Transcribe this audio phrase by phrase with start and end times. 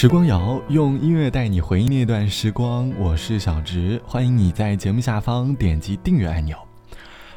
[0.00, 6.56] 时光谣用音乐带你回忆那段时光，我是小植，欢迎你在节目下方点击订阅按钮。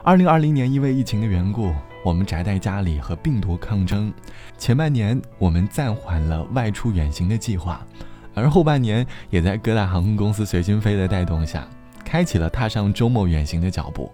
[0.01, 1.73] 二零二零年因为疫情的缘故，
[2.05, 4.13] 我们宅在家里和病毒抗争。
[4.57, 7.85] 前半年我们暂缓了外出远行的计划，
[8.33, 11.67] 而后半年也在各大航空公司随心飞的带动下，
[12.05, 14.09] 开启了踏上周末远行的脚步。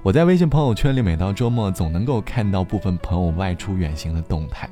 [0.00, 4.70] 我在微信朋友圈里，每到周末总能够看到部分朋友外出远行的动态。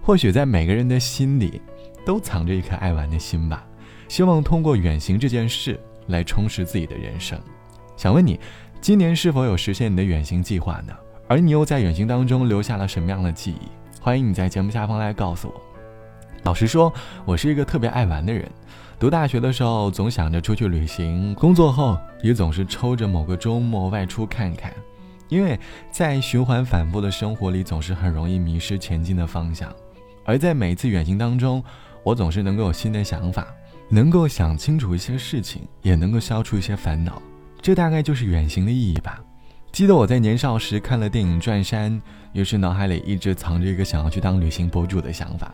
[0.00, 1.60] 或许在每个人的心里。
[2.04, 3.64] 都藏着一颗爱玩的心吧，
[4.08, 7.38] 希望通过远行这件事来充实自己的人生。
[7.96, 8.38] 想问你，
[8.80, 10.92] 今年是否有实现你的远行计划呢？
[11.26, 13.68] 而你又在远行当中留下了什么样的记忆？
[14.00, 15.54] 欢迎你在节目下方来告诉我。
[16.44, 16.92] 老实说，
[17.24, 18.48] 我是一个特别爱玩的人。
[18.98, 24.72] 读大学的时候总想着出去旅行，工作后也总是抽着某个周末外出看看。
[25.28, 25.58] 因为
[25.90, 29.70] 在循环反复的生活里，总是很容易迷失前进的方向。
[30.24, 31.62] 而在每一次远行当中，
[32.08, 33.46] 我总是能够有新的想法，
[33.90, 37.20] 能够想清楚一些事情，也能够消除一些烦恼。
[37.60, 39.20] 这大概就是远行的意义吧。
[39.72, 41.92] 记得我在年少时看了电影《转山》，
[42.32, 45.52] 于是脑海里一直藏着一个想要去当旅行博主的想法。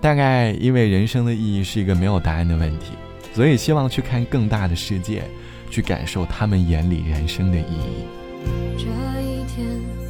[0.00, 2.86] 大概因为人生的意义是一个没有答案的问题，
[3.32, 5.22] 所以希望去看更大的世界，
[5.70, 8.04] 去感受他们眼里人生的意义。
[8.76, 10.07] 这一天。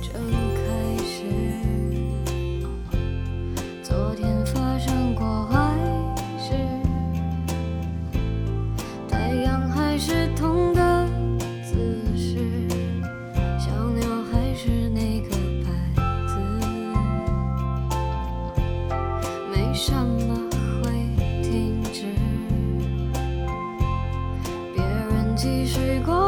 [25.39, 26.28] 继续过。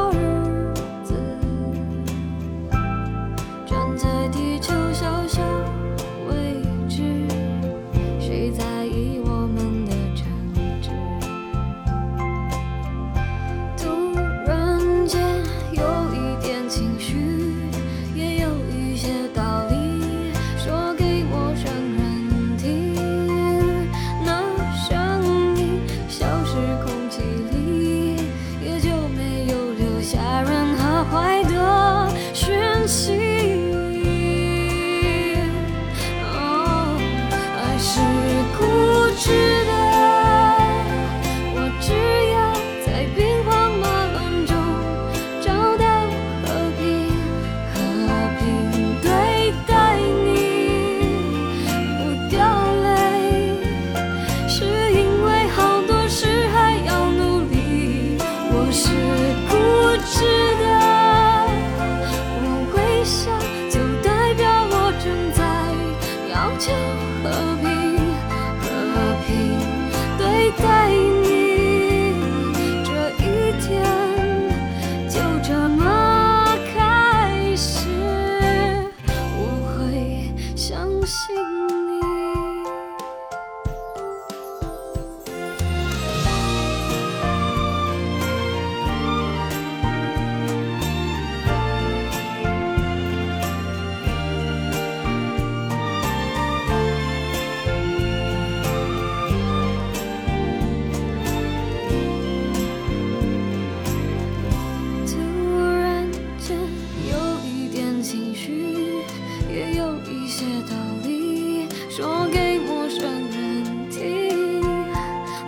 [110.41, 110.75] 些道
[111.05, 114.62] 理说给陌生人听。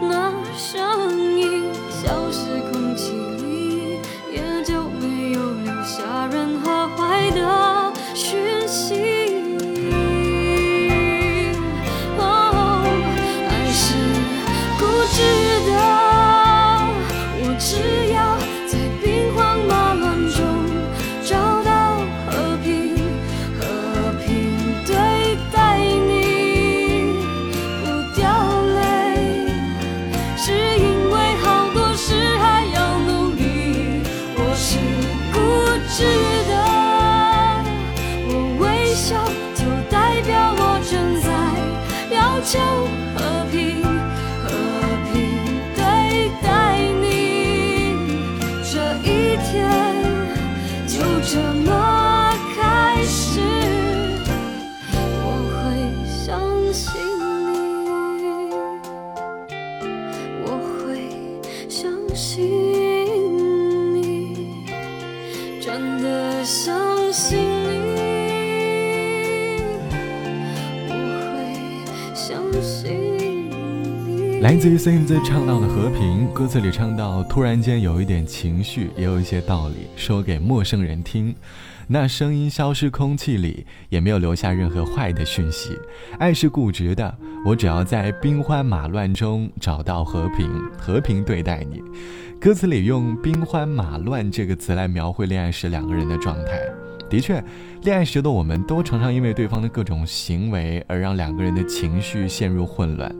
[0.02, 3.98] 那声音消失空气里
[4.30, 9.56] 也就没有留下任何坏的讯息。
[12.18, 12.84] 哦
[13.48, 13.96] 爱是
[14.78, 15.41] 固执
[42.52, 43.01] 就。
[74.42, 81.32] 来自于孙燕姿唱到的和平，歌词里唱到，突然间有一点情绪，也有一些道理，说给陌生人听。
[81.86, 85.78] 那声音消失空气里，也没有留下任何坏的讯息。
[86.18, 87.16] 爱是固执的，
[87.46, 91.80] 我只要在兵荒马乱中找到和平，和平对待你。
[92.40, 96.60] 歌词里用“兵荒马乱”这个词来描绘恋爱时两个人的状态。
[97.08, 97.40] 的确，
[97.82, 103.14] 恋爱时的我们都常常因为对方的各种行为而让两个人的情绪陷入混乱。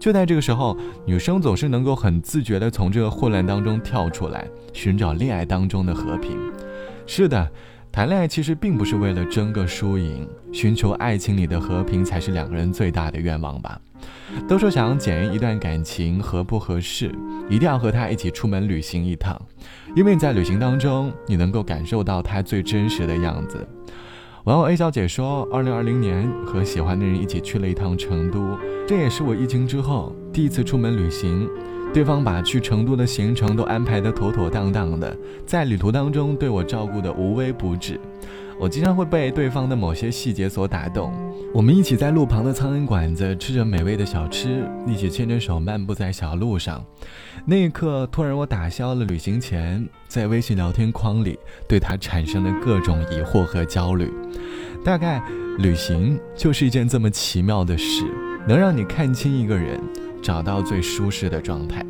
[0.00, 6.36] 就在这个时候，女生总是能够很自觉地从这个混乱当中跳出来，寻找恋爱当中的和平。
[7.06, 7.48] 是的。
[7.92, 13.80] 谈恋爱其实并不是为了争个输赢，寻求爱情里的和平才是两个人最大的愿望吧。
[14.48, 17.12] 都说想要检验一段感情合不合适，
[17.48, 19.36] 一定要和他一起出门旅行一趟，
[19.96, 23.66] 因为在旅行当中，你能够感受到他最真实的样子。
[24.44, 28.56] 网友 A 小姐说，二零二零年和喜欢的人一起去了一趟成都，
[28.90, 31.48] 这也是我疫情之后第一次出门旅行。
[31.94, 35.16] 对方把去成都的行程都安排得妥妥当当的，
[35.46, 38.00] 在旅途当中对我照顾得无微不至，
[38.58, 41.12] 我经常会被对方的某些细节所打动。
[41.54, 46.84] 我们一起在路旁的苍蝇馆子吃着美味的小吃，一起牵着手漫步在小路上。
[47.46, 51.38] 那一刻，突然我打消了旅行前在微信聊天框里
[51.68, 54.12] 对他产生的各种疑惑和焦虑。
[54.84, 55.22] 大概，
[55.58, 58.04] 旅行就是一件这么奇妙的事，
[58.46, 59.80] 能让你看清一个人。
[60.22, 61.82] 找到最舒适的状态。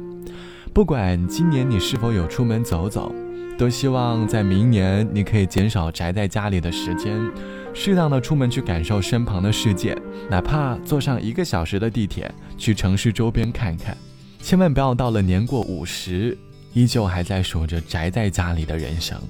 [0.72, 3.12] 不管今年你是否有出门走走，
[3.58, 7.20] 都希望在明年你可以减少宅在家里的时间，
[7.74, 10.00] 适当的出门去感受身旁的世界，
[10.30, 13.96] 哪怕坐上一个小时的地铁去城市周边看看。
[14.40, 16.38] 千万不要到了年过五十，
[16.72, 19.20] 依旧还在数着宅在家里的人生。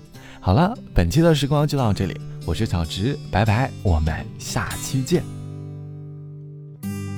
[0.41, 2.15] 好了，本期的时光就到这里，
[2.47, 5.40] 我是小直，拜拜，我们下期见。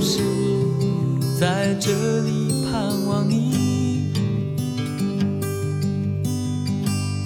[0.00, 0.20] 是
[1.38, 1.90] 在这
[2.22, 4.12] 里盼望你。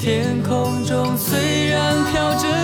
[0.00, 2.63] 天空中虽然飘着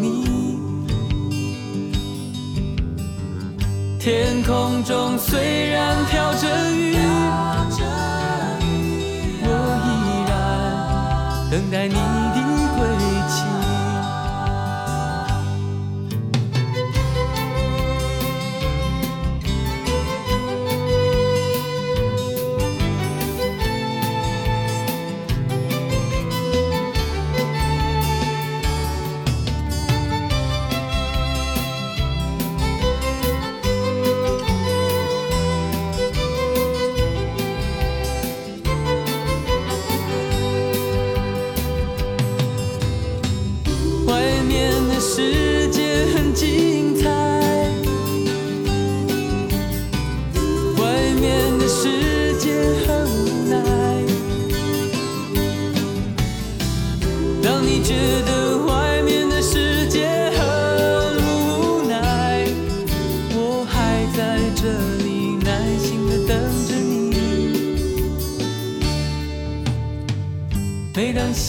[4.03, 6.95] 天空中虽然飘着雨，
[9.43, 9.47] 我
[9.85, 9.89] 依
[10.27, 10.31] 然
[11.51, 12.00] 等待你。